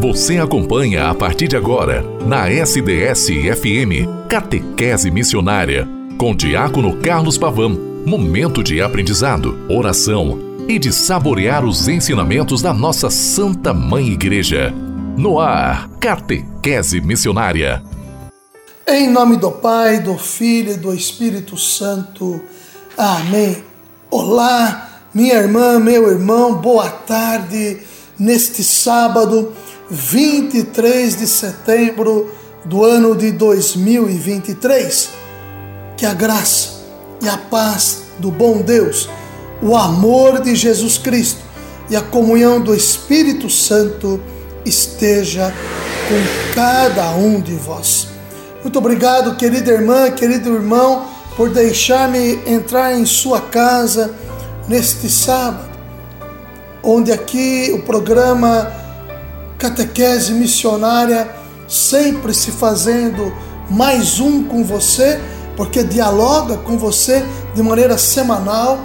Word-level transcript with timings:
Você 0.00 0.38
acompanha 0.38 1.10
a 1.10 1.14
partir 1.14 1.46
de 1.46 1.56
agora, 1.56 2.02
na 2.24 2.48
SDS-FM, 2.48 4.08
Catequese 4.30 5.10
Missionária, 5.10 5.86
com 6.16 6.34
Diácono 6.34 6.96
Carlos 7.02 7.36
Pavão. 7.36 7.78
Momento 8.06 8.64
de 8.64 8.80
aprendizado, 8.80 9.58
oração 9.68 10.38
e 10.66 10.78
de 10.78 10.90
saborear 10.90 11.66
os 11.66 11.86
ensinamentos 11.86 12.62
da 12.62 12.72
nossa 12.72 13.10
Santa 13.10 13.74
Mãe 13.74 14.08
Igreja. 14.08 14.72
No 15.18 15.38
ar, 15.38 15.90
Catequese 16.00 17.02
Missionária. 17.02 17.82
Em 18.88 19.06
nome 19.06 19.36
do 19.36 19.50
Pai, 19.50 20.00
do 20.00 20.16
Filho 20.16 20.72
e 20.72 20.78
do 20.78 20.94
Espírito 20.94 21.58
Santo. 21.58 22.40
Amém. 22.96 23.62
Olá, 24.10 25.02
minha 25.12 25.34
irmã, 25.34 25.78
meu 25.78 26.10
irmão, 26.10 26.54
boa 26.54 26.88
tarde. 26.88 27.80
Neste 28.18 28.62
sábado, 28.62 29.52
23 29.90 31.16
de 31.16 31.26
setembro 31.26 32.32
do 32.64 32.84
ano 32.84 33.16
de 33.16 33.32
2023. 33.32 35.10
Que 35.96 36.06
a 36.06 36.14
graça 36.14 36.80
e 37.20 37.28
a 37.28 37.36
paz 37.36 38.02
do 38.18 38.30
bom 38.30 38.58
Deus, 38.58 39.08
o 39.60 39.76
amor 39.76 40.40
de 40.40 40.54
Jesus 40.54 40.96
Cristo 40.96 41.40
e 41.90 41.96
a 41.96 42.00
comunhão 42.00 42.60
do 42.60 42.74
Espírito 42.74 43.50
Santo 43.50 44.20
esteja 44.64 45.52
com 46.08 46.54
cada 46.54 47.10
um 47.12 47.40
de 47.40 47.54
vós. 47.54 48.08
Muito 48.62 48.78
obrigado, 48.78 49.36
querida 49.36 49.72
irmã, 49.72 50.10
querido 50.10 50.54
irmão, 50.54 51.06
por 51.36 51.50
deixar-me 51.50 52.38
entrar 52.46 52.94
em 52.94 53.06
sua 53.06 53.40
casa 53.40 54.14
neste 54.68 55.08
sábado, 55.08 55.68
onde 56.82 57.10
aqui 57.10 57.72
o 57.74 57.82
programa 57.82 58.79
Catequese 59.60 60.32
Missionária 60.32 61.30
sempre 61.68 62.32
se 62.32 62.50
fazendo 62.50 63.30
mais 63.68 64.18
um 64.18 64.42
com 64.42 64.64
você, 64.64 65.20
porque 65.54 65.84
dialoga 65.84 66.56
com 66.56 66.78
você 66.78 67.22
de 67.54 67.62
maneira 67.62 67.98
semanal. 67.98 68.80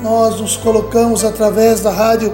Nós 0.00 0.40
nos 0.40 0.56
colocamos 0.56 1.24
através 1.24 1.80
da 1.80 1.90
rádio 1.90 2.32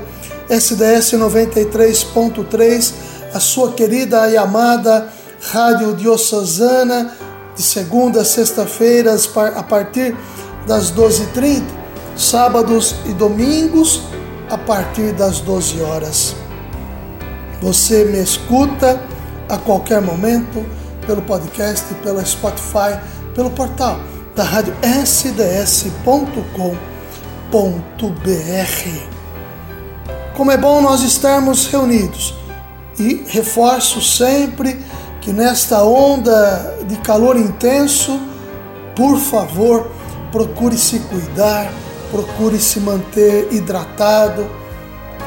SDS 0.50 1.14
93.3, 1.14 2.92
a 3.32 3.40
sua 3.40 3.72
querida 3.72 4.28
e 4.28 4.36
amada 4.36 5.08
Rádio 5.50 5.96
Diocesana, 5.96 7.16
de 7.56 7.62
segunda 7.62 8.20
a 8.20 8.24
sexta-feiras, 8.26 9.28
a 9.56 9.62
partir 9.62 10.14
das 10.66 10.92
12h30, 10.92 11.62
sábados 12.14 12.94
e 13.06 13.14
domingos, 13.14 14.02
a 14.50 14.58
partir 14.58 15.12
das 15.12 15.40
12 15.40 15.80
horas. 15.80 16.39
Você 17.60 18.04
me 18.06 18.22
escuta 18.22 19.00
a 19.48 19.58
qualquer 19.58 20.00
momento 20.00 20.64
pelo 21.06 21.22
podcast, 21.22 21.92
pelo 22.02 22.24
Spotify, 22.24 22.98
pelo 23.34 23.50
portal 23.50 24.00
da 24.34 24.44
rádio 24.44 24.74
sds.com.br. 24.82 25.90
Como 30.36 30.50
é 30.50 30.56
bom 30.56 30.80
nós 30.80 31.02
estarmos 31.02 31.66
reunidos 31.66 32.34
e 32.98 33.24
reforço 33.28 34.00
sempre 34.00 34.78
que 35.20 35.32
nesta 35.32 35.84
onda 35.84 36.78
de 36.86 36.96
calor 36.96 37.36
intenso, 37.36 38.18
por 38.96 39.18
favor, 39.18 39.90
procure 40.32 40.78
se 40.78 40.98
cuidar, 41.00 41.70
procure 42.10 42.58
se 42.58 42.80
manter 42.80 43.48
hidratado. 43.52 44.59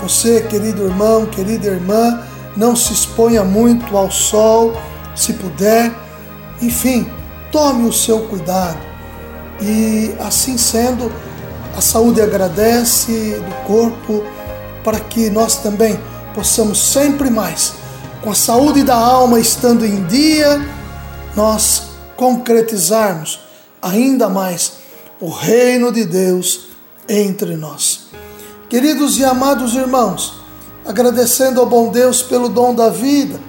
Você, 0.04 0.42
querido 0.42 0.84
irmão, 0.84 1.26
querida 1.26 1.68
irmã, 1.68 2.22
não 2.58 2.76
se 2.76 2.92
exponha 2.92 3.44
muito 3.44 3.98
ao 3.98 4.12
sol, 4.12 4.74
se 5.16 5.34
puder. 5.34 5.92
Enfim, 6.62 7.10
tome 7.52 7.88
o 7.88 7.94
seu 7.94 8.28
cuidado. 8.28 8.78
E 9.62 10.14
assim 10.20 10.58
sendo, 10.58 11.10
a 11.76 11.80
saúde 11.82 12.22
agradece 12.22 13.12
do 13.40 13.66
corpo 13.66 14.24
para 14.84 15.00
que 15.00 15.30
nós 15.30 15.56
também 15.64 15.98
possamos 16.36 16.80
sempre 16.80 17.30
mais 17.30 17.74
com 18.22 18.32
a 18.32 18.36
saúde 18.36 18.84
da 18.84 18.96
alma 18.96 19.40
estando 19.40 19.86
em 19.86 20.06
dia, 20.06 20.62
nós 21.36 21.90
concretizarmos 22.16 23.40
ainda 23.82 24.30
mais 24.30 24.74
o 25.20 25.30
reino 25.30 25.92
de 25.92 26.06
Deus 26.06 26.68
entre 27.08 27.56
nós. 27.58 28.08
Queridos 28.74 29.20
e 29.20 29.24
amados 29.24 29.76
irmãos, 29.76 30.34
agradecendo 30.84 31.60
ao 31.60 31.66
bom 31.68 31.92
Deus 31.92 32.24
pelo 32.24 32.50
dom 32.50 32.74
da 32.74 32.90
vida, 32.90 33.40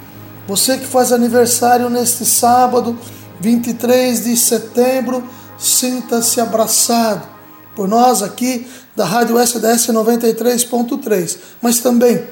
você 0.46 0.76
que 0.76 0.84
faz 0.84 1.12
aniversário 1.12 1.88
neste 1.88 2.26
sábado, 2.26 2.98
23 3.40 4.24
de 4.24 4.36
setembro, 4.36 5.26
sinta-se 5.58 6.42
abraçado 6.42 7.26
por 7.74 7.88
nós 7.88 8.22
aqui 8.22 8.68
da 8.94 9.06
Rádio 9.06 9.38
SDS 9.38 9.86
93.3, 9.94 11.38
mas 11.62 11.78
também 11.80 12.22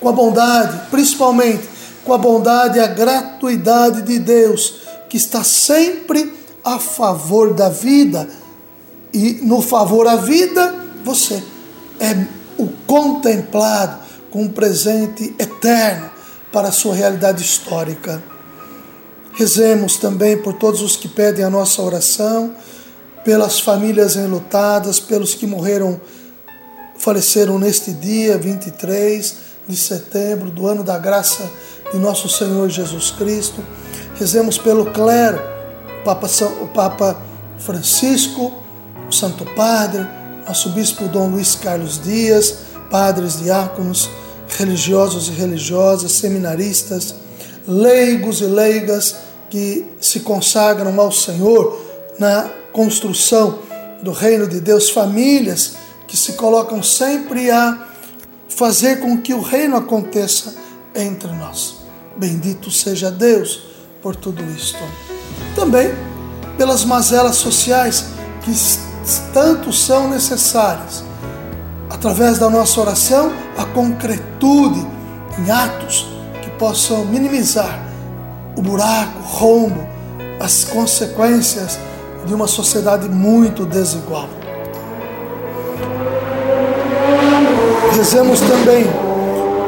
com 0.00 0.08
a 0.08 0.12
bondade, 0.12 0.88
principalmente 0.90 1.68
com 2.02 2.14
a 2.14 2.18
bondade 2.18 2.78
e 2.78 2.80
a 2.80 2.86
gratuidade 2.86 4.00
de 4.00 4.18
Deus, 4.18 4.76
que 5.10 5.18
está 5.18 5.44
sempre 5.44 6.34
a 6.64 6.78
favor 6.78 7.52
da 7.52 7.68
vida. 7.68 8.26
E 9.12 9.40
no 9.42 9.60
favor 9.60 10.08
à 10.08 10.16
vida, 10.16 10.74
você 11.04 11.42
é 12.00 12.26
o 12.58 12.68
contemplado 12.86 13.98
com 14.30 14.42
um 14.42 14.48
presente 14.48 15.34
eterno 15.38 16.10
para 16.52 16.68
a 16.68 16.72
sua 16.72 16.94
realidade 16.94 17.42
histórica. 17.42 18.22
Rezemos 19.34 19.96
também 19.96 20.36
por 20.36 20.54
todos 20.54 20.80
os 20.80 20.96
que 20.96 21.08
pedem 21.08 21.44
a 21.44 21.50
nossa 21.50 21.82
oração, 21.82 22.54
pelas 23.24 23.58
famílias 23.58 24.14
enlutadas, 24.14 25.00
pelos 25.00 25.34
que 25.34 25.46
morreram, 25.46 26.00
faleceram 26.96 27.58
neste 27.58 27.92
dia 27.92 28.38
23 28.38 29.36
de 29.66 29.76
setembro 29.76 30.50
do 30.50 30.66
ano 30.66 30.84
da 30.84 30.98
graça 30.98 31.50
de 31.92 31.98
nosso 31.98 32.28
Senhor 32.28 32.68
Jesus 32.68 33.10
Cristo. 33.10 33.64
Rezemos 34.16 34.58
pelo 34.58 34.86
clero, 34.86 35.40
o 36.00 36.04
Papa, 36.04 36.28
o 36.60 36.68
Papa 36.68 37.22
Francisco, 37.58 38.52
o 39.08 39.12
Santo 39.12 39.44
Padre, 39.56 40.06
nosso 40.46 40.68
Bispo 40.70 41.08
Dom 41.08 41.28
Luiz 41.28 41.54
Carlos 41.54 42.00
Dias, 42.02 42.58
padres, 42.90 43.40
diáconos, 43.40 44.10
religiosos 44.48 45.28
e 45.28 45.32
religiosas, 45.32 46.12
seminaristas, 46.12 47.14
leigos 47.66 48.40
e 48.40 48.44
leigas 48.44 49.16
que 49.48 49.86
se 50.00 50.20
consagram 50.20 50.98
ao 51.00 51.10
Senhor 51.10 51.80
na 52.18 52.50
construção 52.72 53.58
do 54.02 54.12
reino 54.12 54.46
de 54.46 54.60
Deus, 54.60 54.90
famílias 54.90 55.72
que 56.06 56.16
se 56.16 56.34
colocam 56.34 56.82
sempre 56.82 57.50
a 57.50 57.88
fazer 58.48 59.00
com 59.00 59.20
que 59.20 59.32
o 59.32 59.40
reino 59.40 59.76
aconteça 59.76 60.54
entre 60.94 61.28
nós. 61.32 61.76
Bendito 62.16 62.70
seja 62.70 63.10
Deus 63.10 63.62
por 64.02 64.14
tudo 64.14 64.44
isto. 64.52 64.78
Também 65.56 65.88
pelas 66.56 66.84
mazelas 66.84 67.36
sociais 67.36 68.04
que 68.42 68.52
tanto 69.32 69.72
são 69.72 70.08
necessárias. 70.08 71.04
Através 71.90 72.38
da 72.38 72.50
nossa 72.50 72.80
oração, 72.80 73.32
a 73.56 73.64
concretude 73.64 74.86
em 75.38 75.50
atos 75.50 76.08
que 76.42 76.50
possam 76.50 77.04
minimizar 77.04 77.80
o 78.56 78.62
buraco, 78.62 79.18
o 79.18 79.22
rombo, 79.22 79.86
as 80.40 80.64
consequências 80.64 81.78
de 82.26 82.34
uma 82.34 82.46
sociedade 82.46 83.08
muito 83.08 83.66
desigual. 83.66 84.28
Rezemos 87.92 88.40
também 88.40 88.84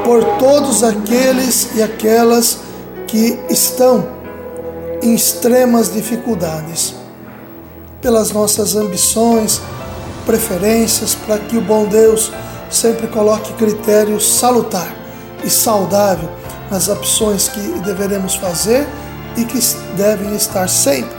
por 0.05 0.25
todos 0.39 0.83
aqueles 0.83 1.69
e 1.75 1.83
aquelas 1.83 2.59
que 3.07 3.39
estão 3.49 4.07
em 5.03 5.15
extremas 5.15 5.93
dificuldades, 5.93 6.96
pelas 8.07 8.31
nossas 8.31 8.77
ambições, 8.77 9.61
preferências, 10.25 11.17
para 11.17 11.41
que 11.41 11.57
o 11.57 11.61
bom 11.61 11.87
Deus 11.87 12.31
sempre 12.71 13.09
coloque 13.09 13.53
critério 13.55 14.21
salutar 14.21 14.95
e 15.43 15.51
saudável 15.51 16.31
nas 16.71 16.89
opções 16.89 17.49
que 17.49 17.59
deveremos 17.81 18.37
fazer 18.37 18.87
e 19.37 19.45
que 19.45 19.59
devem 19.97 20.37
estar 20.37 20.69
sempre 20.69 21.17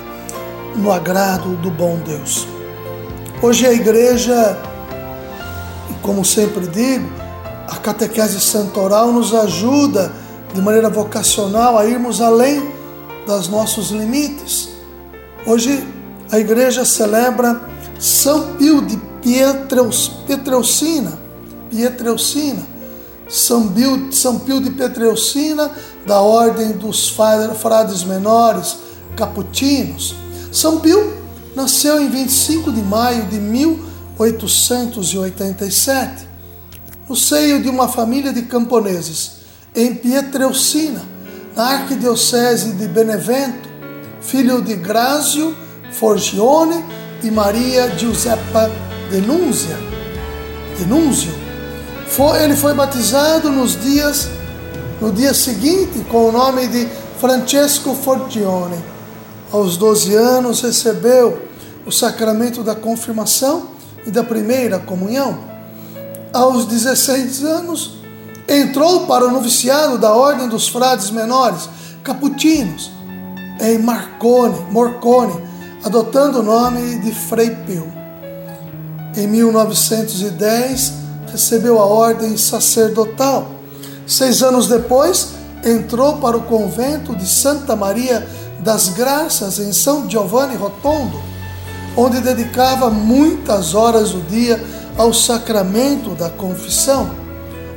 no 0.77 0.89
agrado 0.89 1.57
do 1.57 1.69
bom 1.69 1.99
Deus. 2.05 2.47
Hoje 3.41 3.67
a 3.67 3.73
igreja 3.73 4.57
como 6.01 6.23
sempre 6.23 6.67
digo, 6.67 7.09
a 7.67 7.75
catequese 7.75 8.39
santoral 8.39 9.11
nos 9.11 9.33
ajuda 9.33 10.09
de 10.53 10.61
maneira 10.61 10.89
vocacional 10.89 11.77
a 11.77 11.85
irmos 11.85 12.21
além 12.21 12.71
dos 13.25 13.49
nossos 13.49 13.91
limites. 13.91 14.69
Hoje 15.45 15.96
a 16.31 16.39
igreja 16.39 16.85
celebra 16.85 17.61
São 17.99 18.55
Pio 18.55 18.81
de 18.81 18.97
Pietreucina, 19.21 21.19
Pietreucina, 21.69 22.65
São, 23.27 23.67
Pio, 23.69 24.11
São 24.11 24.39
Pio 24.39 24.59
de 24.61 24.71
Petreucina, 24.71 25.69
da 26.05 26.19
Ordem 26.21 26.71
dos 26.73 27.09
Frades 27.09 28.03
Menores 28.03 28.77
Caputinos. 29.15 30.15
São 30.51 30.79
Pio 30.79 31.15
nasceu 31.55 31.99
em 32.01 32.09
25 32.09 32.71
de 32.71 32.81
maio 32.81 33.25
de 33.25 33.39
1887, 33.39 36.27
no 37.09 37.15
seio 37.15 37.59
de 37.61 37.69
uma 37.69 37.87
família 37.87 38.33
de 38.33 38.41
camponeses, 38.43 39.37
em 39.75 39.95
Pietreucina, 39.95 41.01
na 41.55 41.69
Arquidiocese 41.69 42.73
de 42.73 42.87
Benevento, 42.87 43.67
filho 44.21 44.61
de 44.61 44.75
Grázio 44.75 45.55
Forgione 45.91 46.83
e 47.23 47.31
Maria 47.31 47.89
Giuseppa 47.97 48.71
Denúncia. 49.09 49.77
Denúncio. 50.79 51.31
Foi, 52.07 52.43
ele 52.43 52.55
foi 52.55 52.73
batizado 52.73 53.49
nos 53.49 53.79
dias 53.81 54.29
no 54.99 55.11
dia 55.11 55.33
seguinte 55.33 55.99
com 56.09 56.29
o 56.29 56.31
nome 56.31 56.67
de 56.67 56.87
Francesco 57.19 57.93
Forgione. 57.93 58.77
Aos 59.51 59.77
12 59.77 60.13
anos 60.15 60.61
recebeu 60.61 61.47
o 61.85 61.91
sacramento 61.91 62.63
da 62.63 62.75
confirmação 62.75 63.67
e 64.05 64.11
da 64.11 64.23
primeira 64.23 64.79
comunhão. 64.79 65.39
Aos 66.33 66.65
16 66.65 67.43
anos 67.43 67.97
entrou 68.47 69.05
para 69.05 69.25
o 69.25 69.31
noviciado 69.31 69.97
da 69.97 70.13
Ordem 70.13 70.47
dos 70.47 70.67
Frades 70.67 71.11
Menores 71.11 71.69
Caputinos 72.03 72.91
em 73.59 73.77
Marcone, 73.79 74.59
Morcone, 74.71 75.46
adotando 75.87 76.41
o 76.41 76.43
nome 76.43 76.99
de 76.99 77.13
Frei 77.13 77.49
Pio. 77.49 77.87
Em 79.15 79.25
1910, 79.25 80.91
recebeu 81.31 81.79
a 81.79 81.85
ordem 81.85 82.35
sacerdotal. 82.35 83.49
Seis 84.05 84.43
anos 84.43 84.67
depois, 84.67 85.29
entrou 85.63 86.17
para 86.17 86.35
o 86.35 86.43
convento 86.43 87.15
de 87.15 87.25
Santa 87.25 87.73
Maria 87.73 88.27
das 88.59 88.89
Graças, 88.89 89.59
em 89.59 89.71
São 89.71 90.09
Giovanni 90.09 90.57
Rotondo, 90.57 91.21
onde 91.95 92.19
dedicava 92.19 92.89
muitas 92.89 93.73
horas 93.73 94.11
do 94.11 94.21
dia 94.23 94.61
ao 94.97 95.13
sacramento 95.13 96.09
da 96.15 96.29
confissão. 96.29 97.09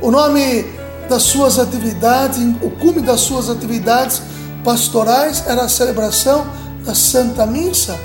O 0.01 0.11
nome 0.11 0.65
das 1.07 1.23
suas 1.23 1.57
atividades, 1.57 2.39
o 2.61 2.71
cume 2.71 2.99
das 2.99 3.21
suas 3.21 3.49
atividades 3.49 4.21
pastorais 4.65 5.45
era 5.47 5.61
a 5.63 5.69
celebração 5.69 6.45
da 6.83 6.95
Santa 6.95 7.45
Missa 7.45 7.97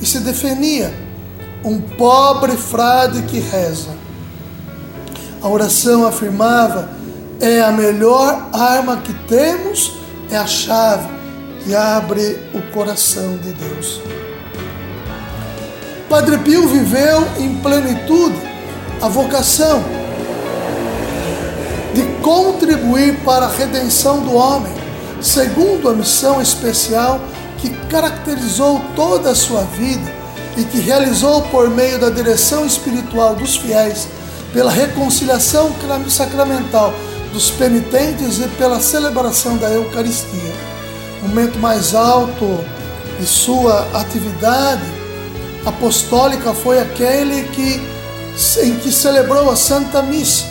e 0.00 0.06
se 0.06 0.20
definia 0.20 0.92
um 1.64 1.80
pobre 1.80 2.56
frade 2.56 3.22
que 3.22 3.38
reza. 3.38 3.90
A 5.42 5.48
oração 5.48 6.06
afirmava: 6.06 6.90
é 7.40 7.60
a 7.60 7.72
melhor 7.72 8.48
arma 8.52 8.98
que 8.98 9.12
temos, 9.28 9.92
é 10.30 10.36
a 10.36 10.46
chave 10.46 11.08
que 11.64 11.74
abre 11.74 12.38
o 12.54 12.62
coração 12.72 13.36
de 13.38 13.52
Deus. 13.52 14.00
Padre 16.08 16.38
Pio 16.38 16.68
viveu 16.68 17.26
em 17.38 17.56
plenitude 17.56 18.40
a 19.02 19.08
vocação 19.08 19.82
de 21.92 22.02
contribuir 22.22 23.18
para 23.24 23.46
a 23.46 23.50
redenção 23.50 24.20
do 24.20 24.34
homem, 24.34 24.72
segundo 25.20 25.88
a 25.88 25.94
missão 25.94 26.40
especial 26.40 27.20
que 27.58 27.70
caracterizou 27.88 28.80
toda 28.94 29.30
a 29.30 29.34
sua 29.34 29.62
vida 29.62 30.12
e 30.56 30.64
que 30.64 30.78
realizou 30.78 31.42
por 31.42 31.68
meio 31.68 31.98
da 31.98 32.10
direção 32.10 32.66
espiritual 32.66 33.34
dos 33.34 33.56
fiéis, 33.56 34.08
pela 34.52 34.70
reconciliação 34.70 35.70
sacramental 36.08 36.94
dos 37.32 37.50
penitentes 37.50 38.38
e 38.38 38.48
pela 38.56 38.80
celebração 38.80 39.56
da 39.58 39.68
Eucaristia. 39.68 40.54
O 41.22 41.28
momento 41.28 41.58
mais 41.58 41.94
alto 41.94 42.64
de 43.18 43.26
sua 43.26 43.86
atividade 43.92 44.84
apostólica 45.66 46.54
foi 46.54 46.78
aquele 46.80 47.44
que, 47.48 47.82
em 48.62 48.76
que 48.76 48.90
celebrou 48.90 49.50
a 49.50 49.56
Santa 49.56 50.02
Missa. 50.02 50.44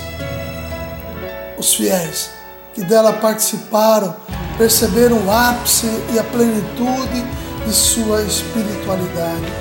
Os 1.57 1.74
fiéis 1.74 2.30
que 2.74 2.84
dela 2.84 3.13
participaram 3.13 4.16
perceberam 4.57 5.25
o 5.25 5.31
ápice 5.31 5.88
e 6.13 6.19
a 6.19 6.24
plenitude 6.24 7.25
de 7.66 7.74
sua 7.74 8.22
espiritualidade. 8.22 9.54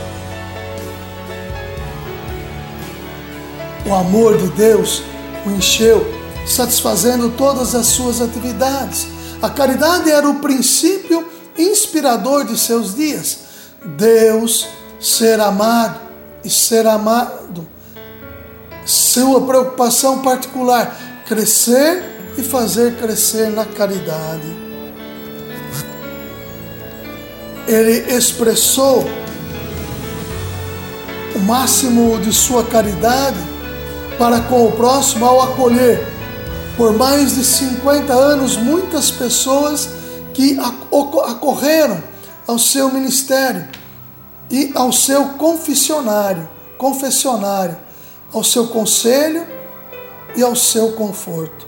O 3.86 3.94
amor 3.94 4.38
de 4.38 4.48
Deus 4.48 5.02
o 5.46 5.50
encheu, 5.50 6.06
satisfazendo 6.46 7.30
todas 7.30 7.74
as 7.74 7.86
suas 7.86 8.20
atividades. 8.20 9.06
A 9.42 9.50
caridade 9.50 10.10
era 10.10 10.28
o 10.28 10.36
princípio 10.36 11.28
inspirador 11.58 12.44
de 12.44 12.58
seus 12.58 12.94
dias. 12.94 13.40
Deus 13.84 14.66
ser 15.00 15.38
amado 15.40 16.00
e 16.42 16.48
ser 16.48 16.86
amado. 16.86 17.66
Sua 18.86 19.40
preocupação 19.42 20.22
particular, 20.22 20.96
crescer 21.26 22.32
e 22.38 22.42
fazer 22.42 22.96
crescer 22.96 23.50
na 23.50 23.64
caridade 23.64 24.63
ele 27.66 28.12
expressou 28.14 29.04
o 31.34 31.38
máximo 31.40 32.18
de 32.20 32.32
sua 32.32 32.64
caridade 32.64 33.38
para 34.18 34.40
com 34.40 34.66
o 34.66 34.72
próximo 34.72 35.24
ao 35.24 35.42
acolher 35.42 36.14
por 36.76 36.92
mais 36.92 37.34
de 37.34 37.44
50 37.44 38.12
anos 38.12 38.56
muitas 38.56 39.10
pessoas 39.10 39.88
que 40.32 40.58
acorreram 40.58 42.02
ao 42.46 42.58
seu 42.58 42.90
ministério 42.90 43.66
e 44.50 44.72
ao 44.74 44.92
seu 44.92 45.30
confessionário, 45.30 46.48
confessionário, 46.76 47.76
ao 48.32 48.42
seu 48.42 48.66
conselho 48.66 49.46
e 50.36 50.42
ao 50.42 50.56
seu 50.56 50.92
conforto. 50.92 51.66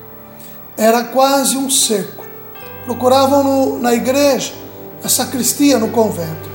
Era 0.76 1.04
quase 1.04 1.56
um 1.56 1.70
cerco. 1.70 2.24
Procuravam 2.84 3.42
no, 3.42 3.78
na 3.78 3.94
igreja 3.94 4.52
a 5.02 5.08
sacristia 5.08 5.78
no 5.78 5.88
convento. 5.88 6.50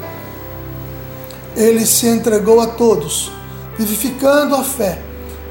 Ele 1.56 1.86
se 1.86 2.08
entregou 2.08 2.62
a 2.62 2.68
todos, 2.68 3.32
vivificando 3.78 4.56
a 4.56 4.64
fé, 4.64 5.02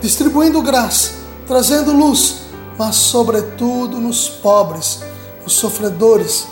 distribuindo 0.00 0.62
graça, 0.62 1.12
trazendo 1.46 1.92
luz, 1.92 2.42
mas 2.78 2.96
sobretudo 2.96 3.98
nos 3.98 4.28
pobres, 4.28 5.00
nos 5.42 5.52
sofredores 5.54 6.46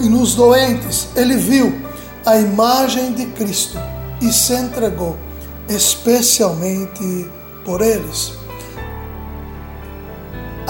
e 0.00 0.08
nos 0.08 0.34
doentes. 0.34 1.08
Ele 1.16 1.36
viu 1.36 1.80
a 2.26 2.38
imagem 2.38 3.12
de 3.12 3.26
Cristo 3.26 3.78
e 4.20 4.30
se 4.32 4.52
entregou 4.54 5.16
especialmente 5.68 7.30
por 7.64 7.80
eles 7.80 8.40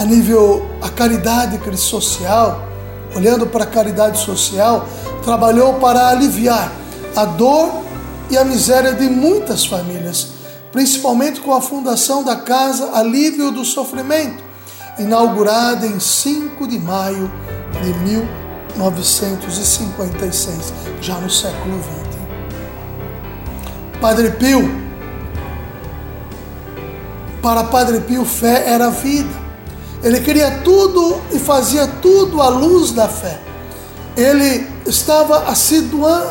a 0.00 0.04
nível 0.04 0.66
a 0.80 0.88
caridade 0.88 1.60
social, 1.76 2.66
olhando 3.14 3.46
para 3.46 3.64
a 3.64 3.66
caridade 3.66 4.18
social, 4.18 4.88
trabalhou 5.22 5.74
para 5.74 6.08
aliviar 6.08 6.72
a 7.14 7.26
dor 7.26 7.70
e 8.30 8.38
a 8.38 8.44
miséria 8.44 8.94
de 8.94 9.10
muitas 9.10 9.66
famílias, 9.66 10.28
principalmente 10.72 11.42
com 11.42 11.54
a 11.54 11.60
fundação 11.60 12.24
da 12.24 12.36
Casa 12.36 12.96
Alívio 12.96 13.50
do 13.50 13.62
Sofrimento, 13.62 14.42
inaugurada 14.98 15.86
em 15.86 16.00
5 16.00 16.66
de 16.66 16.78
maio 16.78 17.30
de 17.82 17.92
1956, 17.92 20.72
já 21.02 21.18
no 21.18 21.28
século 21.28 21.78
XX. 21.78 21.90
Padre 24.00 24.30
Pio, 24.30 24.66
para 27.42 27.64
Padre 27.64 28.00
Pio, 28.00 28.24
fé 28.24 28.66
era 28.66 28.88
vida. 28.88 29.49
Ele 30.02 30.20
queria 30.20 30.50
tudo 30.64 31.20
e 31.30 31.38
fazia 31.38 31.86
tudo 31.86 32.40
à 32.40 32.48
luz 32.48 32.92
da 32.92 33.08
fé. 33.08 33.38
Ele 34.16 34.66
estava 34.86 35.44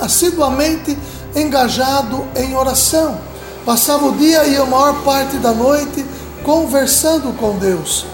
assiduamente 0.01 0.97
engajado 1.35 2.25
em 2.35 2.55
oração. 2.55 3.19
Passava 3.65 4.07
o 4.07 4.15
dia 4.15 4.45
e 4.45 4.57
a 4.57 4.65
maior 4.65 5.03
parte 5.03 5.37
da 5.37 5.51
noite 5.51 6.03
conversando 6.43 7.31
com 7.37 7.57
Deus. 7.57 8.05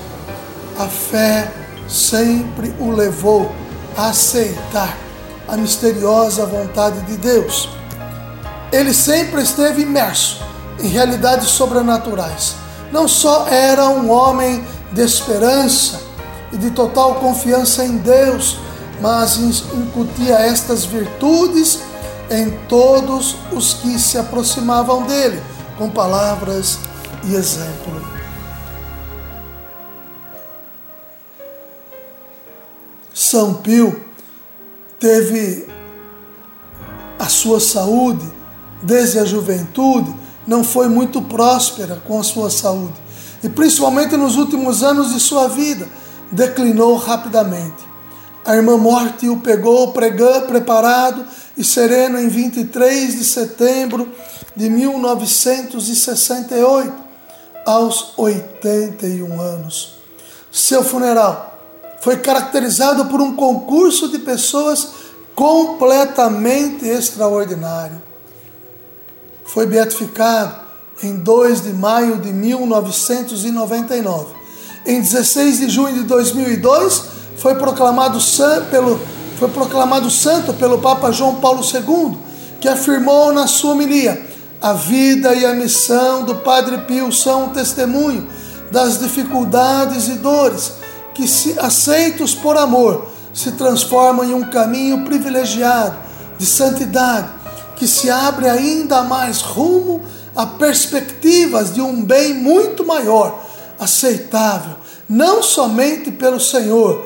A 0.77 0.87
fé 0.87 1.49
sempre 1.87 2.73
o 2.79 2.91
levou 2.91 3.49
a 3.95 4.09
aceitar 4.09 4.97
a 5.47 5.55
misteriosa 5.55 6.45
vontade 6.45 6.99
de 7.01 7.17
Deus. 7.17 7.69
Ele 8.71 8.93
sempre 8.93 9.41
esteve 9.41 9.83
imerso 9.83 10.43
em 10.79 10.87
realidades 10.87 11.47
sobrenaturais. 11.49 12.55
Não 12.91 13.07
só 13.07 13.47
era 13.47 13.87
um 13.87 14.11
homem 14.11 14.65
de 14.95 15.01
esperança 15.01 16.01
e 16.53 16.57
de 16.57 16.71
total 16.71 17.15
confiança 17.15 17.83
em 17.83 17.97
Deus, 17.97 18.57
mas 19.01 19.37
incutia 19.37 20.35
estas 20.35 20.85
virtudes 20.85 21.81
em 22.31 22.49
todos 22.69 23.35
os 23.51 23.73
que 23.73 23.99
se 23.99 24.17
aproximavam 24.17 25.03
dele, 25.03 25.43
com 25.77 25.89
palavras 25.89 26.79
e 27.25 27.35
exemplo. 27.35 28.01
São 33.13 33.55
Pio 33.55 34.01
teve 34.97 35.67
a 37.19 37.25
sua 37.25 37.59
saúde 37.59 38.25
desde 38.81 39.19
a 39.19 39.25
juventude 39.25 40.15
não 40.47 40.63
foi 40.63 40.87
muito 40.87 41.21
próspera 41.21 42.01
com 42.07 42.19
a 42.19 42.23
sua 42.23 42.49
saúde 42.49 43.04
e 43.45 43.49
principalmente 43.49 44.17
nos 44.17 44.35
últimos 44.37 44.81
anos 44.81 45.13
de 45.13 45.19
sua 45.19 45.47
vida 45.47 45.87
declinou 46.31 46.95
rapidamente. 46.95 47.85
A 48.43 48.55
irmã 48.55 48.75
Morte 48.75 49.29
o 49.29 49.37
pegou 49.37 49.93
pregando, 49.93 50.47
preparado 50.47 51.23
e 51.55 51.63
sereno 51.63 52.19
em 52.19 52.27
23 52.27 53.15
de 53.15 53.23
setembro 53.23 54.11
de 54.55 54.67
1968, 54.67 56.91
aos 57.67 58.17
81 58.17 59.39
anos. 59.39 59.99
Seu 60.51 60.83
funeral 60.83 61.61
foi 62.01 62.17
caracterizado 62.17 63.05
por 63.05 63.21
um 63.21 63.35
concurso 63.35 64.09
de 64.09 64.17
pessoas 64.17 64.89
completamente 65.35 66.87
extraordinário. 66.87 68.01
Foi 69.43 69.67
beatificado 69.67 70.64
em 71.03 71.17
2 71.17 71.61
de 71.61 71.73
maio 71.73 72.17
de 72.17 72.31
1999. 72.31 74.27
Em 74.85 75.01
16 75.01 75.59
de 75.59 75.69
junho 75.69 75.93
de 75.93 76.03
2002, 76.03 77.03
foi 77.37 77.55
proclamado 77.55 78.21
santo 78.21 78.69
pelo, 78.69 78.99
foi 79.37 79.49
proclamado 79.49 80.09
santo 80.09 80.53
pelo 80.53 80.79
Papa 80.79 81.11
João 81.11 81.35
Paulo 81.35 81.61
II, 81.61 82.17
que 82.59 82.69
afirmou 82.69 83.33
na 83.33 83.47
sua 83.47 83.73
homilia: 83.73 84.25
a 84.61 84.73
vida 84.73 85.33
e 85.33 85.45
a 85.45 85.53
missão 85.53 86.23
do 86.23 86.35
Padre 86.35 86.79
Pio 86.79 87.11
são 87.11 87.45
um 87.45 87.49
testemunho 87.49 88.27
das 88.71 88.99
dificuldades 88.99 90.07
e 90.07 90.13
dores 90.13 90.73
que, 91.13 91.27
se 91.27 91.57
aceitos 91.59 92.33
por 92.33 92.57
amor, 92.57 93.07
se 93.33 93.51
transformam 93.53 94.25
em 94.25 94.33
um 94.33 94.49
caminho 94.49 95.03
privilegiado 95.03 95.95
de 96.37 96.45
santidade 96.45 97.29
que 97.75 97.87
se 97.87 98.09
abre 98.09 98.49
ainda 98.49 99.03
mais 99.03 99.41
rumo 99.41 100.01
a 100.35 100.45
perspectivas 100.45 101.73
de 101.73 101.81
um 101.81 102.03
bem 102.03 102.33
muito 102.33 102.85
maior, 102.85 103.43
aceitável, 103.79 104.75
não 105.07 105.41
somente 105.41 106.11
pelo 106.11 106.39
Senhor, 106.39 107.05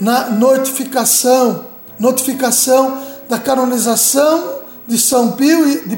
na 0.00 0.30
notificação, 0.30 1.66
notificação 1.98 3.02
da 3.28 3.38
canonização 3.38 4.60
de 4.86 4.98
São 4.98 5.32
Pio 5.32 5.68
e 5.68 5.88
de 5.88 5.96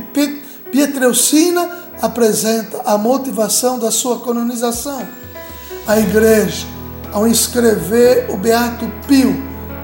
Pietreucina 0.70 1.82
apresenta 2.00 2.82
a 2.84 2.98
motivação 2.98 3.78
da 3.78 3.90
sua 3.90 4.20
canonização. 4.20 5.06
A 5.86 5.98
igreja, 5.98 6.66
ao 7.12 7.26
inscrever 7.26 8.26
o 8.28 8.36
Beato 8.36 8.90
Pio 9.06 9.34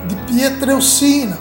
de 0.06 0.16
Pietreucina 0.32 1.38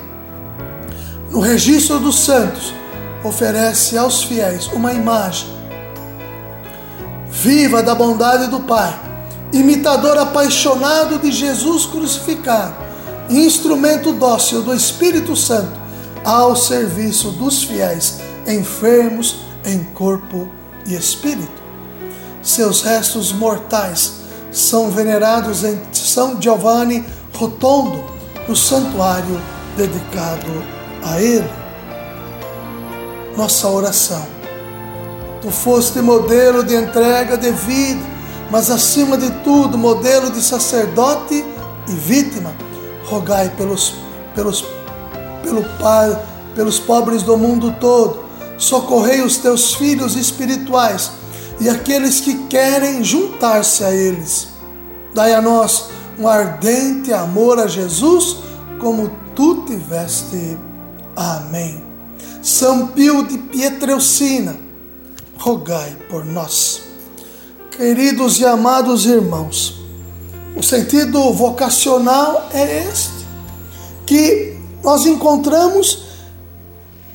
no 1.32 1.40
registro 1.40 2.00
dos 2.00 2.20
santos, 2.20 2.77
oferece 3.24 3.98
aos 3.98 4.24
fiéis 4.24 4.68
uma 4.68 4.94
imagem 4.94 5.58
viva 7.30 7.84
da 7.84 7.94
bondade 7.94 8.48
do 8.48 8.62
Pai, 8.62 9.00
imitador 9.54 10.18
apaixonado 10.18 11.20
de 11.20 11.32
Jesus 11.32 11.86
crucificado, 11.86 12.76
instrumento 13.30 14.12
dócil 14.14 14.64
do 14.64 14.74
Espírito 14.74 15.36
Santo 15.36 15.80
ao 16.24 16.56
serviço 16.56 17.32
dos 17.32 17.64
fiéis 17.64 18.20
enfermos 18.48 19.38
em 19.66 19.84
corpo 19.84 20.50
e 20.86 20.96
espírito. 20.96 21.62
Seus 22.42 22.82
restos 22.82 23.32
mortais 23.32 24.14
são 24.52 24.90
venerados 24.90 25.64
em 25.64 25.80
São 25.92 26.42
Giovanni 26.42 27.06
Rotondo, 27.36 28.04
no 28.48 28.56
santuário 28.56 29.40
dedicado 29.76 30.64
a 31.04 31.22
Ele. 31.22 31.67
Nossa 33.38 33.68
oração. 33.70 34.26
Tu 35.44 35.52
foste 35.52 36.02
modelo 36.02 36.64
de 36.64 36.76
entrega 36.76 37.38
de 37.38 37.52
vida, 37.52 38.02
mas 38.50 38.72
acima 38.72 39.16
de 39.16 39.30
tudo, 39.44 39.78
modelo 39.78 40.32
de 40.32 40.42
sacerdote 40.42 41.46
e 41.88 41.92
vítima. 41.92 42.52
Rogai 43.06 43.50
pelos, 43.56 43.94
pelos, 44.34 44.66
pelo 45.44 45.64
pelos 46.56 46.80
pobres 46.80 47.22
do 47.22 47.38
mundo 47.38 47.76
todo. 47.80 48.26
Socorrei 48.58 49.22
os 49.22 49.38
teus 49.38 49.76
filhos 49.76 50.16
espirituais 50.16 51.12
e 51.60 51.70
aqueles 51.70 52.20
que 52.20 52.48
querem 52.48 53.04
juntar-se 53.04 53.84
a 53.84 53.92
eles. 53.92 54.48
Dai 55.14 55.36
a 55.36 55.42
nós 55.42 55.90
um 56.18 56.28
ardente 56.28 57.14
amor 57.14 57.60
a 57.60 57.68
Jesus, 57.68 58.38
como 58.80 59.12
tu 59.36 59.64
tiveste 59.68 60.58
Amém. 61.16 61.87
São 62.48 62.88
Pio 62.88 63.24
de 63.28 63.38
Pietreucina, 63.38 64.58
rogai 65.38 65.98
por 66.10 66.24
nós. 66.24 66.82
Queridos 67.72 68.40
e 68.40 68.46
amados 68.46 69.06
irmãos, 69.06 69.82
o 70.56 70.64
sentido 70.64 71.34
vocacional 71.34 72.48
é 72.54 72.88
este, 72.88 73.28
que 74.06 74.56
nós 74.82 75.06
encontramos 75.06 76.04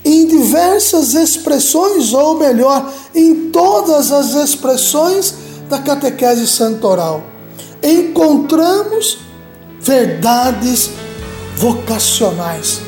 em 0.05 0.27
diversas 0.27 1.15
expressões, 1.15 2.13
ou 2.13 2.37
melhor, 2.37 2.93
em 3.15 3.49
todas 3.51 4.13
as 4.13 4.35
expressões 4.35 5.35
da 5.67 5.79
catequese 5.79 6.47
santoral. 6.47 7.25
Encontramos 7.83 9.17
verdades 9.81 10.91
vocacionais 11.57 12.83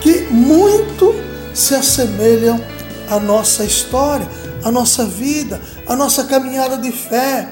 que 0.00 0.22
muito 0.28 1.23
se 1.54 1.74
assemelham 1.74 2.60
à 3.08 3.20
nossa 3.20 3.64
história, 3.64 4.28
à 4.62 4.70
nossa 4.70 5.04
vida, 5.06 5.60
à 5.86 5.94
nossa 5.94 6.24
caminhada 6.24 6.76
de 6.76 6.90
fé, 6.90 7.48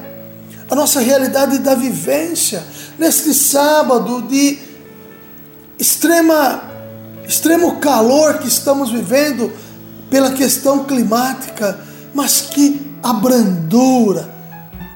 à 0.69 0.75
nossa 0.75 0.99
realidade 0.99 1.59
da 1.59 1.73
vivência. 1.73 2.63
Neste 2.99 3.33
sábado 3.33 4.21
de 4.23 4.59
extrema, 5.79 6.63
extremo 7.25 7.77
calor 7.77 8.39
que 8.39 8.47
estamos 8.47 8.91
vivendo 8.91 9.51
pela 10.09 10.31
questão 10.31 10.83
climática, 10.83 11.79
mas 12.13 12.41
que 12.41 12.95
a 13.01 13.13
brandura 13.13 14.29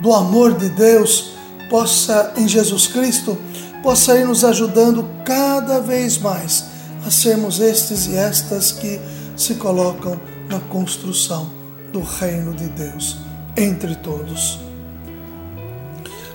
do 0.01 0.13
amor 0.13 0.53
de 0.53 0.69
Deus 0.69 1.31
possa, 1.69 2.33
em 2.37 2.47
Jesus 2.47 2.87
Cristo, 2.87 3.37
possa 3.81 4.15
ir 4.17 4.25
nos 4.25 4.43
ajudando 4.43 5.07
cada 5.23 5.79
vez 5.79 6.17
mais 6.17 6.76
a 7.07 7.11
sermos 7.11 7.61
estes 7.61 8.05
e 8.07 8.17
estas 8.17 8.73
que 8.73 8.99
se 9.37 9.55
colocam 9.55 10.19
na 10.49 10.59
construção 10.59 11.49
do 11.93 12.01
reino 12.01 12.53
de 12.53 12.67
Deus 12.67 13.17
entre 13.55 13.95
todos. 13.95 14.59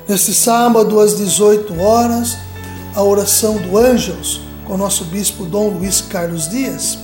Neste 0.09 0.33
sábado, 0.33 0.99
às 0.99 1.17
18 1.17 1.79
horas, 1.79 2.39
a 2.95 3.03
oração 3.03 3.59
do 3.59 3.77
Ângelos 3.77 4.41
com 4.65 4.79
nosso 4.79 5.05
bispo 5.05 5.45
Dom 5.45 5.69
Luiz 5.69 6.01
Carlos 6.01 6.49
Dias. 6.49 6.99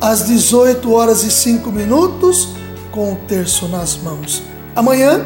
Às 0.00 0.26
18 0.26 0.92
horas 0.92 1.22
e 1.22 1.30
5 1.30 1.70
minutos, 1.70 2.48
com 2.90 3.12
o 3.12 3.16
terço 3.28 3.68
nas 3.68 3.96
mãos. 3.96 4.42
Amanhã, 4.74 5.24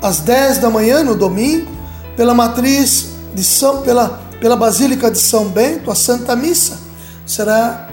às 0.00 0.20
10 0.20 0.58
da 0.58 0.70
manhã, 0.70 1.02
no 1.02 1.16
domingo, 1.16 1.70
pela 2.16 2.34
matriz 2.34 3.08
de 3.34 3.42
São, 3.42 3.82
pela 3.82 4.25
pela 4.40 4.56
Basílica 4.56 5.10
de 5.10 5.18
São 5.18 5.48
Bento, 5.48 5.90
a 5.90 5.94
Santa 5.94 6.36
Missa 6.36 6.78
será 7.26 7.88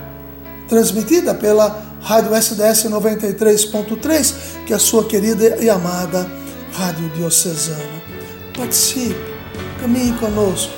transmitida 0.68 1.34
pela 1.34 1.82
Rádio 2.02 2.36
SDS 2.36 2.86
93.3, 2.86 4.34
que 4.66 4.74
é 4.74 4.76
a 4.76 4.80
sua 4.80 5.06
querida 5.06 5.58
e 5.62 5.70
amada 5.70 6.30
Rádio 6.74 7.10
Diocesana. 7.10 8.02
Participe, 8.58 9.16
caminhe 9.80 10.12
conosco, 10.14 10.74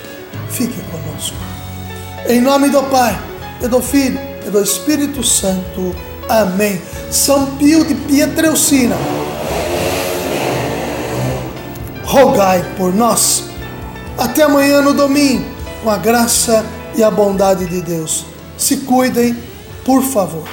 fique 0.50 0.80
conosco. 0.92 1.36
Em 2.28 2.40
nome 2.42 2.70
do 2.70 2.84
Pai, 2.84 3.20
e 3.62 3.68
do 3.68 3.82
Filho, 3.82 4.20
e 4.46 4.50
do 4.50 4.62
Espírito 4.62 5.24
Santo. 5.24 5.96
Amém. 6.30 6.82
São 7.12 7.56
Pio 7.58 7.84
de 7.86 7.96
Pietreucina, 7.96 8.96
rogai 12.04 12.64
por 12.78 12.94
nós. 12.94 13.46
Até 14.18 14.44
amanhã 14.44 14.82
no 14.82 14.94
domingo 14.94 15.55
com 15.86 15.92
a 15.92 15.98
graça 15.98 16.66
e 16.96 17.04
a 17.04 17.12
bondade 17.12 17.68
de 17.68 17.80
Deus. 17.80 18.26
Se 18.58 18.78
cuidem, 18.78 19.38
por 19.86 20.02
favor. 20.02 20.44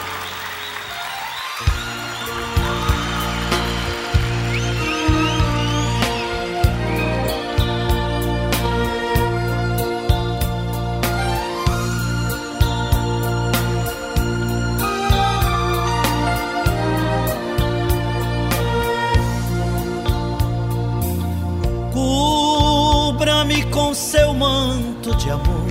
Amor. 25.32 25.66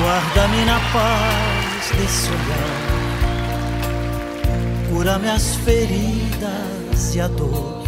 Guarda-me 0.00 0.64
na 0.64 0.78
paz 0.92 1.90
desse 1.98 2.28
olhar. 2.28 2.84
Cura 4.90 5.18
minhas 5.18 5.56
feridas 5.56 7.14
e 7.14 7.20
a 7.20 7.28
dor 7.28 7.82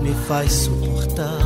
me 0.00 0.14
faz 0.26 0.52
suportar. 0.52 1.38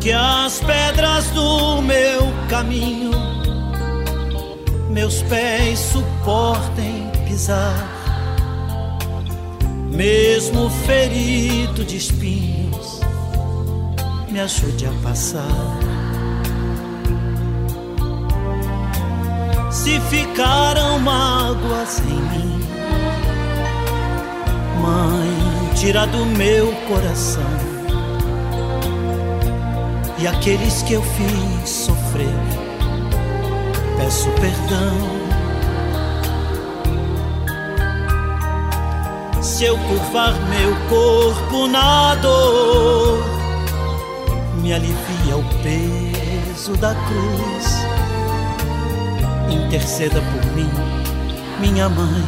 Que 0.00 0.12
as 0.12 0.60
pedras 0.60 1.26
do 1.30 1.80
meu 1.82 2.32
caminho 2.48 3.32
meus 4.92 5.22
pés 5.22 5.78
suportem 5.78 7.10
pisar, 7.26 7.88
mesmo 9.90 10.68
ferido 10.68 11.82
de 11.82 11.96
espinhos, 11.96 12.71
me 14.32 14.40
ajude 14.40 14.86
a 14.86 14.92
passar. 15.02 15.78
Se 19.70 20.00
ficaram 20.00 20.98
mágoas 20.98 22.00
em 22.00 22.22
mim, 22.30 22.60
Mãe, 24.80 25.74
tira 25.76 26.06
do 26.06 26.26
meu 26.26 26.72
coração 26.88 27.42
e 30.18 30.26
aqueles 30.26 30.82
que 30.82 30.94
eu 30.94 31.02
fiz 31.02 31.68
sofrer 31.68 32.62
peço 34.02 34.28
perdão. 34.32 35.22
Se 39.40 39.64
eu 39.64 39.76
curvar 39.78 40.34
meu 40.48 40.74
corpo 40.88 41.66
na 41.68 42.14
dor, 42.16 43.41
me 44.62 44.72
alivia 44.72 45.36
o 45.36 45.44
peso 45.62 46.76
da 46.76 46.94
cruz. 46.94 47.84
Interceda 49.50 50.20
por 50.20 50.46
mim, 50.52 50.70
minha 51.60 51.88
mãe, 51.88 52.24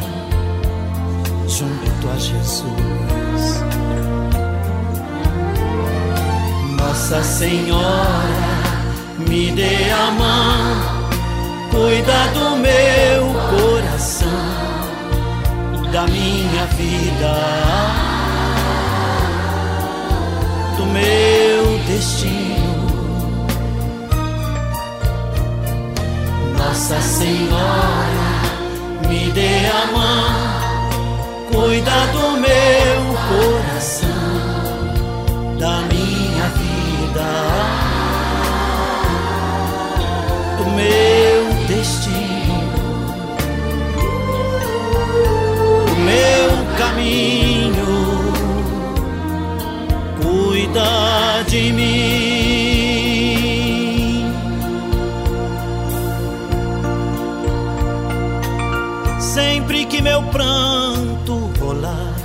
junto 1.47 2.09
a 2.09 2.17
Jesus. 2.17 3.63
Nossa 6.77 7.23
Senhora, 7.23 8.27
me 9.27 9.51
dê 9.51 9.89
a 9.91 10.11
mão 10.11 10.95
cuida 11.71 12.27
do 12.33 12.55
meu 12.57 13.33
coração, 13.49 14.29
da 15.91 16.07
minha 16.07 16.65
vida, 16.77 17.64
cuida 50.55 51.43
de 51.49 51.73
mim. 51.73 51.85
Sempre 59.19 59.85
que 59.85 60.01
meu 60.01 60.23
pranto 60.23 61.51
rolar, 61.59 62.15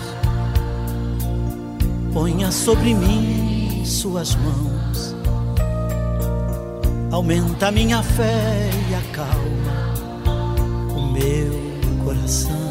ponha 2.12 2.52
sobre 2.52 2.94
mim 2.94 3.82
suas 3.84 4.36
mãos 4.36 5.16
aumenta 7.10 7.72
minha 7.72 8.00
fé 8.00 8.70
e 8.88 8.94
acalma 8.94 9.94
o 10.94 11.00
meu 11.10 11.50
coração. 12.04 12.69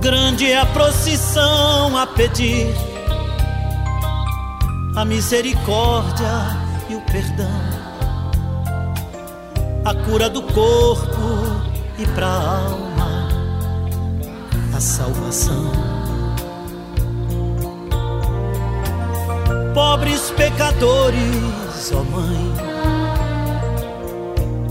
Grande 0.00 0.50
é 0.50 0.58
a 0.58 0.66
procissão 0.66 1.96
a 1.96 2.06
pedir 2.06 2.66
a 4.96 5.04
misericórdia 5.04 6.26
e 6.88 6.94
o 6.94 7.00
perdão, 7.02 7.60
a 9.84 9.94
cura 9.94 10.28
do 10.28 10.42
corpo 10.42 11.62
e 11.98 12.06
pra 12.08 12.26
alma 12.26 13.28
a 14.74 14.80
salvação. 14.80 15.88
pobres 19.78 20.32
pecadores, 20.32 21.92
ó 21.92 22.00
oh 22.00 22.04
Mãe, 22.04 22.52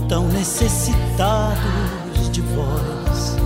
tão 0.06 0.28
necessitados 0.28 2.30
de 2.30 2.42
vós. 2.42 3.37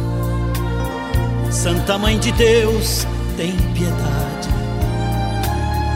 Santa 1.53 1.99
Mãe 1.99 2.19
de 2.19 2.33
Deus, 2.33 3.07
tem 3.37 3.57
piedade 3.75 4.49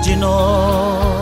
de 0.02 0.14
nós. 0.16 1.16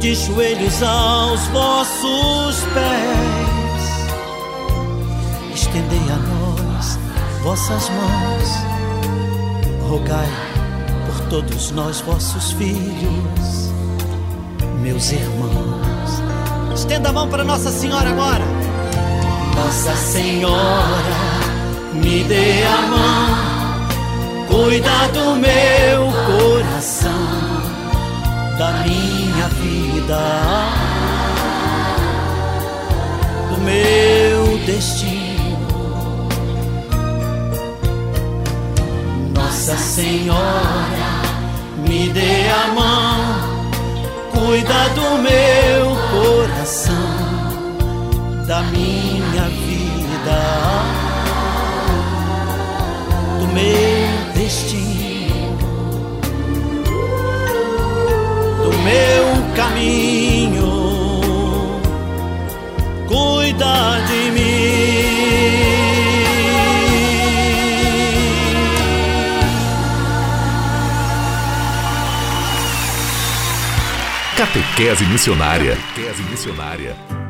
De 0.00 0.14
joelhos 0.14 0.82
aos 0.82 1.40
vossos 1.48 2.64
pés, 2.74 3.82
estendei 5.54 6.00
a 6.10 6.16
nós 6.16 6.98
vossas 7.42 7.90
mãos 7.90 8.72
rogai 9.92 10.28
por 11.06 11.20
todos 11.28 11.70
nós, 11.72 12.00
vossos 12.00 12.52
filhos, 12.52 13.70
meus 14.80 15.12
irmãos. 15.12 16.22
Estenda 16.74 17.10
a 17.10 17.12
mão 17.12 17.28
para 17.28 17.44
Nossa 17.44 17.70
Senhora 17.70 18.08
agora. 18.08 18.61
Nossa 19.54 19.94
Senhora, 19.96 21.42
me 21.94 22.24
dê 22.24 22.62
a 22.64 22.82
mão, 22.88 23.86
cuida 24.48 25.08
do 25.12 25.36
meu 25.36 26.12
coração, 26.26 27.10
da 28.58 28.72
minha 28.84 29.48
vida, 29.48 30.22
do 33.50 33.60
meu 33.62 34.58
destino. 34.66 35.22
Nossa 39.34 39.76
Senhora, 39.76 41.10
me 41.88 42.08
dê 42.08 42.48
a 42.48 42.68
mão, 42.74 43.18
cuida 44.32 44.88
do 44.94 45.18
meu 45.22 45.96
coração, 46.10 46.94
da 48.46 48.62
minha 49.42 49.48
vida, 49.48 50.40
do 53.40 53.46
meu 53.48 54.32
destino, 54.34 55.56
do 58.62 58.70
meu 58.78 59.24
caminho, 59.56 60.72
cuida 63.08 64.00
de 64.06 64.30
mim. 64.30 64.42
Catequese 74.36 75.04
Missionária. 75.06 75.76
Catequese 75.76 76.22
Missionária 76.24 77.21